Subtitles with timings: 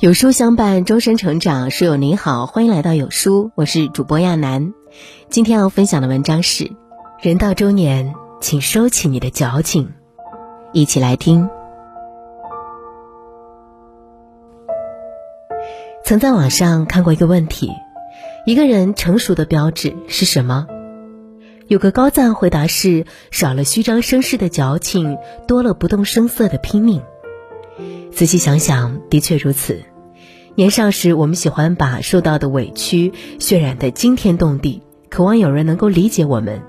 [0.00, 1.72] 有书相伴，终身成长。
[1.72, 4.72] 书友您好，欢迎来到有书，我是主播亚楠。
[5.28, 6.70] 今天要分享的文章是：
[7.20, 9.92] 人到中年，请收起你的矫情。
[10.72, 11.50] 一起来听。
[16.04, 17.72] 曾在网上看过一个问题：
[18.46, 20.68] 一个人成熟的标志是什么？
[21.66, 25.18] 有个高赞回答是：少了虚张声势的矫情，
[25.48, 27.02] 多了不动声色的拼命。
[28.10, 29.80] 仔细想想，的确如此。
[30.54, 36.60] 年少时，我们喜欢把受到的委屈渲染得惊天动地，渴望有人能够理解我们。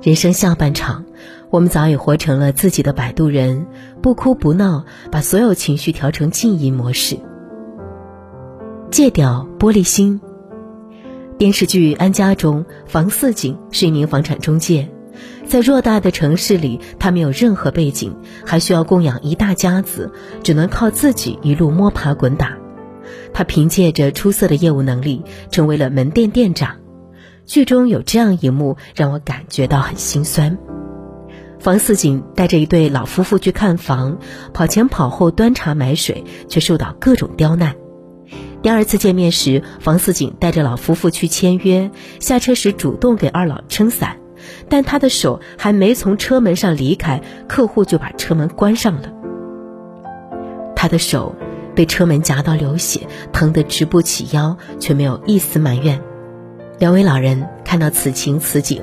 [0.00, 1.04] 人生下半场，
[1.50, 3.66] 我们早已活成了自己的摆渡人，
[4.00, 7.18] 不哭不闹，把所有情绪调成静音模式。
[8.90, 10.20] 戒掉玻璃心。
[11.38, 14.88] 电视剧《安家》中，房似锦是一名房产中介。
[15.46, 20.10] 在偌大的城市里，他没有任何背景，还需要供养一大家子，
[20.42, 22.56] 只能靠自己一路摸爬滚打。
[23.34, 26.76] 他凭借着出色的业务能力，成为了门店店长。
[27.44, 30.56] 剧中有这样一幕，让我感觉到很心酸。
[31.58, 34.18] 房似锦带着一对老夫妇去看房，
[34.54, 37.74] 跑前跑后端茶买水，却受到各种刁难。
[38.62, 44.21] 第二次见面时，房似锦带着老夫妇去签约，下车时主动给二老撑伞。
[44.68, 49.12] 但他的手还没从车门上离开，客户就把车门关上了。
[50.74, 51.34] 他的手
[51.74, 56.00] 被车门夹到流血，疼得直不起腰，却没有一丝埋怨。
[56.78, 58.82] 两位老人看到此情此景，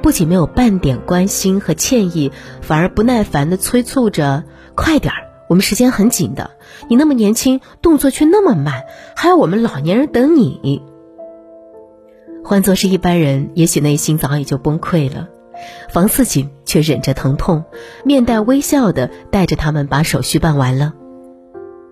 [0.00, 4.44] 不仅没有半点关心和歉意，反而不耐烦地催促着
[4.76, 6.52] ：“快点儿，我们时间很紧的。
[6.88, 8.84] 你那么年轻，动作却那么慢，
[9.16, 10.82] 还要我们老年人等你。”
[12.42, 15.28] 换作是一般人，也许内心早已就崩溃了。
[15.90, 17.64] 房似锦却忍着疼痛，
[18.04, 20.94] 面带微笑的带着他们把手续办完了。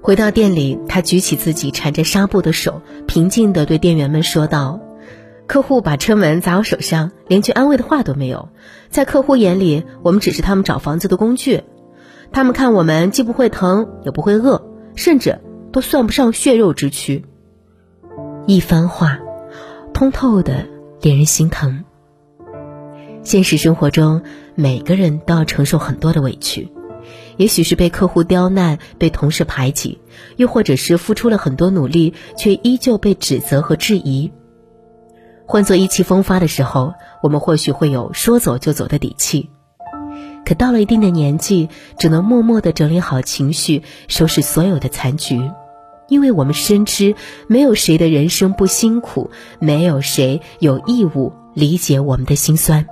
[0.02, 4.80] 回到店里，他举起自己缠着纱布的手，平静的对店员们说道
[5.46, 8.48] ：“客户把车门砸我手上，连句安慰的话都没有。
[8.88, 11.62] 在客户眼里，我们只是他们找房子的工具。
[12.32, 15.40] 他们看我们既不会疼，也不会饿，甚至
[15.72, 17.26] 都算不上血肉之躯。”
[18.46, 19.18] 一番话。
[19.98, 20.64] 通透的，
[21.00, 21.84] 令人心疼。
[23.24, 24.22] 现实生活中，
[24.54, 26.70] 每个人都要承受很多的委屈，
[27.36, 29.98] 也许是被客户刁难、被同事排挤，
[30.36, 34.30] 又或者是付出了很多努力，却依旧被指责和质疑。
[35.46, 39.50] 换做意气风发的时候，我们或许会有说走就走的底气，
[40.44, 45.50] 可到了一定的年纪，只能默默的整理好情绪，收拾所有的残局。
[46.08, 47.14] 因为我们深知，
[47.46, 49.30] 没有谁的人生不辛苦，
[49.60, 52.86] 没有谁有义务理解我们的心酸。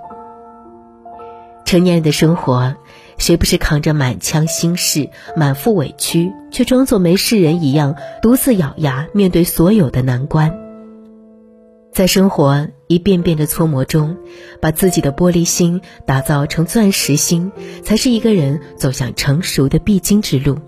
[1.65, 2.77] 成年人的生活，
[3.19, 10.55] 谁不是扛着满腔心事、满腹委屈，却装作没事人一样，独自咬牙面对所有的难关？
[11.93, 14.19] 在生活一遍遍的搓磨中，
[14.61, 17.51] 把自己的玻璃心打造成钻石心，
[17.83, 20.59] 才是一个人走向成熟的必经之路。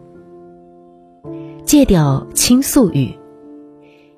[1.68, 3.18] 戒掉倾诉欲。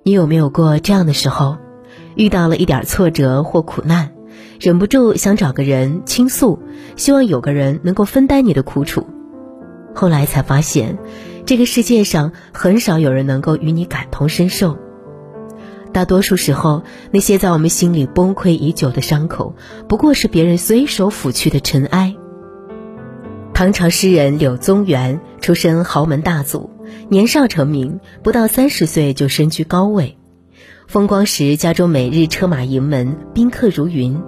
[0.04, 1.56] 你有没有过这样的时候，
[2.14, 4.12] 遇到了一点挫折或苦难，
[4.60, 6.60] 忍不住想找个人倾诉，
[6.94, 9.04] 希望有个人能够分担你的苦楚。
[9.96, 10.96] 后来才发现，
[11.44, 14.78] 这个世界上很少有人能够与你感同身受。
[15.92, 19.56] 大多数时候，那些在我们心里崩溃已久的伤口，
[19.88, 22.14] 不过是别人随手拂去的尘埃。
[23.52, 26.70] 唐朝诗人柳宗元出身豪门大族。
[27.08, 30.16] 年少成名，不到三十岁就身居高位。
[30.86, 34.20] 风光时，家中每日车马盈门，宾客如云。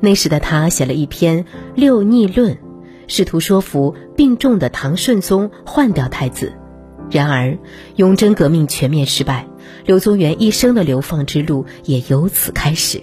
[0.00, 1.44] 那时的他写了一篇
[1.74, 2.54] 《六逆论》，
[3.06, 6.52] 试图说服病重的唐顺宗换掉太子。
[7.10, 7.58] 然而，
[7.96, 9.46] 雍贞革命全面失败，
[9.84, 13.02] 柳宗元一生的流放之路也由此开始。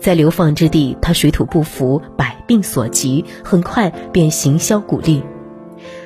[0.00, 5.22] 在流放之地，他水土不服，百病所及，很快便行销鼓励。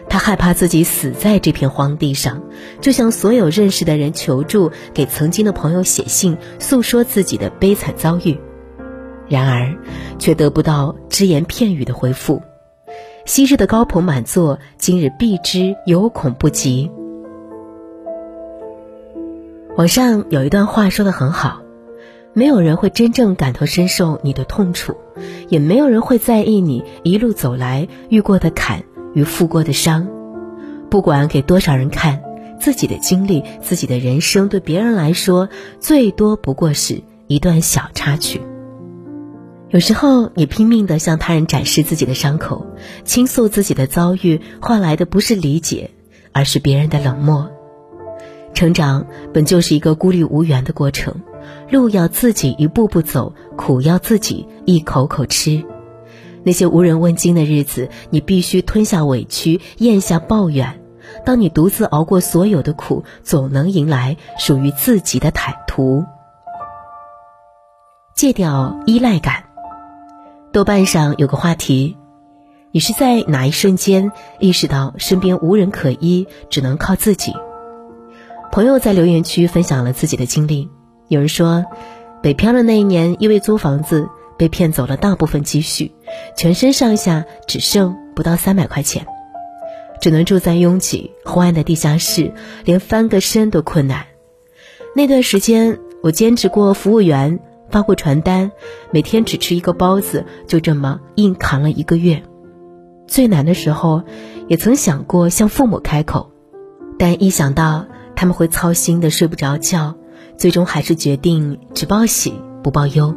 [0.08, 2.42] 他害怕自己死在这片荒地上，
[2.80, 8.38] 就向所有认识的人求助，给曾经的朋友写信，诉说自己的悲惨遭遇。
[9.28, 9.76] 然而，
[10.18, 12.42] 却得不到只言片语的回复。
[13.26, 16.90] 昔日的高朋满座，今日避之有恐不及。
[19.76, 21.60] 网上有一段话说的很好：
[22.32, 24.96] 没有人会真正感同身受你的痛楚，
[25.48, 28.82] 也没有人会在意你一路走来遇过的坎。
[29.18, 30.06] 与负过的伤，
[30.88, 32.22] 不管给多少人看，
[32.60, 35.48] 自己的经历、自己的人生，对别人来说，
[35.80, 38.40] 最多不过是一段小插曲。
[39.70, 42.64] 有时候，你拼命的向他人展示自己的伤口，
[43.04, 45.90] 倾诉自己的遭遇，换来的不是理解，
[46.30, 47.50] 而是别人的冷漠。
[48.54, 51.22] 成长本就是一个孤立无援的过程，
[51.72, 55.64] 路要自己一步步走，苦要自己一口口吃。
[56.48, 60.80] 那些无人问津的日子，你必须吞下委屈，咽下抱怨。
[61.26, 66.06] 当你独自熬过所有的苦，总能迎来属于自己的坦途。
[68.14, 69.44] 戒掉依赖感。
[70.50, 71.98] 豆瓣上有个话题：
[72.72, 74.10] 你是在哪一瞬间
[74.40, 77.34] 意识到身边无人可依，只能靠自己？
[78.50, 80.70] 朋友在留言区分享了自己的经历。
[81.08, 81.66] 有人说，
[82.22, 85.92] 北漂的那一年，因为租房子被骗走了大部分积蓄，
[86.36, 89.06] 全身上下只剩不到三百块钱。
[90.00, 92.32] 只能住在拥挤昏暗的地下室，
[92.64, 94.06] 连翻个身都困难。
[94.94, 98.52] 那段时间，我兼职过服务员，发过传单，
[98.92, 102.22] 每天只吃一个包子，就这么硬扛了一个月。
[103.08, 104.04] 最难的时候，
[104.46, 106.30] 也曾想过向父母开口，
[106.96, 109.96] 但一想到他们会操心的睡不着觉，
[110.36, 113.14] 最终还是决定只报喜不报忧。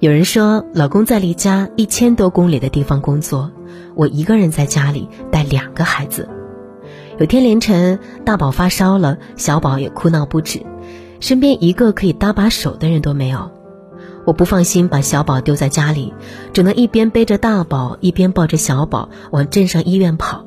[0.00, 3.50] 有人说，老公在离家一千多公里的地方工作。
[3.96, 6.28] 我一个人在家里带两个孩子，
[7.18, 10.64] 有天凌晨，大宝发烧了，小宝也哭闹不止，
[11.18, 13.50] 身边一个可以搭把手的人都没有。
[14.24, 16.14] 我不放心把小宝丢在家里，
[16.52, 20.46] 只能一边背着大宝，一边抱着小宝往镇上医院跑。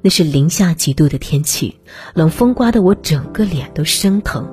[0.00, 1.78] 那是零下几度的天气，
[2.14, 4.48] 冷风刮得我整个脸都生疼。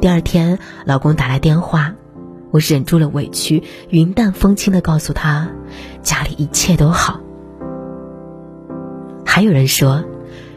[0.00, 1.92] 第二天，老公打来电话。
[2.54, 5.50] 我忍住了委屈，云淡风轻的告诉他，
[6.04, 7.18] 家里一切都好。
[9.26, 10.04] 还有人说，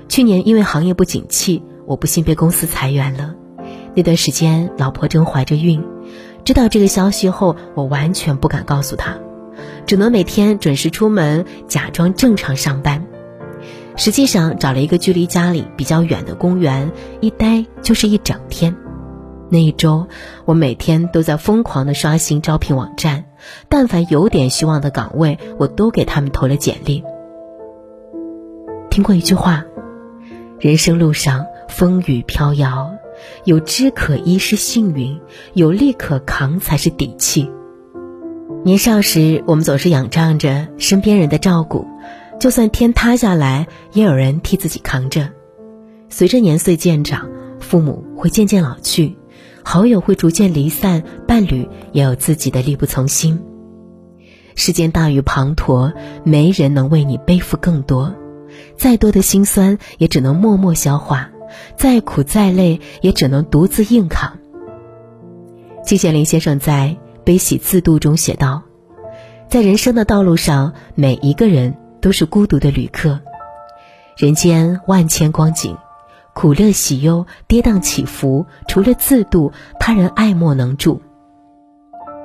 [0.08, 3.34] 去年因为行业不景气，我不幸被公司裁员了。
[3.96, 5.84] 那段时间，老婆正怀着孕，
[6.46, 9.18] 知道这个消息后，我完全不敢告诉她，
[9.88, 13.08] 只能每天准时出门，假装正常上班。
[13.96, 16.92] 实际上，找了一个距离家里比较远的公园，
[17.22, 18.76] 一待就是一整天。
[19.50, 20.08] 那一周，
[20.46, 23.26] 我每天都在疯狂的刷新招聘网站，
[23.70, 27.04] 但凡有点希望的岗位，我都给他们投了简历。
[28.90, 29.64] 听过一句话：
[30.60, 32.92] 人生路上风雨飘摇，
[33.46, 35.20] 有知可依是幸运，
[35.54, 37.50] 有力可扛才是底气。
[38.66, 41.88] 年少时，我们总是仰仗着身边人的照顾，
[42.38, 45.30] 就算天塌下来，也有人替自己扛着。
[46.10, 47.30] 随着年岁渐长，
[47.60, 49.16] 父母会渐渐老去。
[49.70, 53.44] 好友会逐渐离散，伴侣也有自己的力不从心。
[54.56, 55.94] 世间大雨滂沱，
[56.24, 58.16] 没人能为你背负更多。
[58.78, 61.32] 再多的心酸，也只能默默消化；
[61.76, 64.38] 再苦再累，也只能独自硬扛。
[65.84, 68.64] 季羡林先生在《悲喜自度》中写道
[69.52, 73.20] ：“在人生的道路上，每一个人都是孤独的旅客。
[74.16, 75.78] 人间万千光景。”
[76.38, 81.02] 苦乐喜忧，跌宕起伏，除了自渡，他人爱莫能助。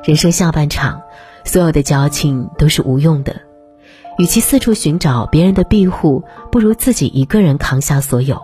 [0.05, 1.00] 人生下半场，
[1.44, 3.41] 所有的矫情都是无用的。
[4.19, 8.43] 与其四处寻找别人的庇护，不如自己一个人扛下所有。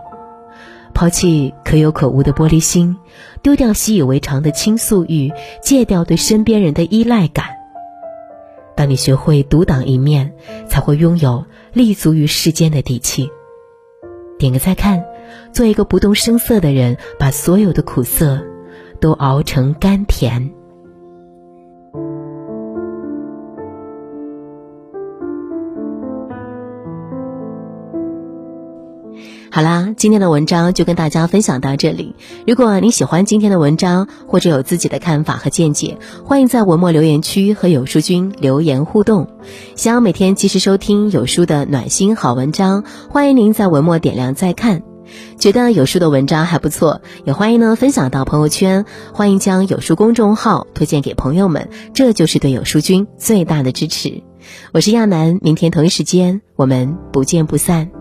[0.95, 2.97] 抛弃可有可无的玻璃心，
[3.43, 5.31] 丢掉习以为常的倾诉欲，
[5.61, 7.45] 戒掉对身边人的依赖感。
[8.75, 10.33] 当你学会独当一面，
[10.67, 13.29] 才会拥有立足于世间的底气。
[14.39, 15.05] 点个再看。
[15.51, 18.41] 做一个不动声色的人，把所有的苦涩
[18.99, 20.51] 都熬成甘甜。
[29.51, 32.15] 好啦，今天的文章就跟大家分享到这里。
[32.45, 39.27] 如果你喜欢今天的文章，或者有自己的看法和见解，欢迎在文末留言区和有书君留言互动。
[39.75, 44.88] 想要每天及时收听有书的暖心好文章，欢迎您在文末点亮再看。
[45.37, 54.23] 觉得有书的文章还不错，也欢迎呢分享到朋友圈，欢迎将有书公众号推荐给朋友们，这就是对有书君最大的支持。
[54.71, 57.98] 我是亚楠，明天同一时间我们不见不散。